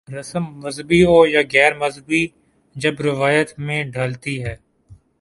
رسم 0.19 0.43
مذہبی 0.63 1.03
ہو 1.05 1.25
یا 1.25 1.41
غیر 1.53 1.73
مذہبی 1.77 2.27
جب 2.75 2.93
روایت 3.01 3.49
میں 3.59 3.83
ڈھلتی 3.83 4.35
ہے۔ 4.43 4.55